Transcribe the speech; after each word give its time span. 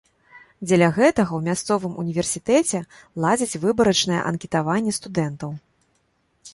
Дзеля 0.67 0.87
гэтага 0.97 1.31
ў 1.35 1.41
мясцовым 1.49 1.93
універсітэце 2.05 2.79
ладзяць 3.27 3.59
выбарачнае 3.67 4.21
анкетаванне 4.33 4.91
студэнтаў. 5.03 5.51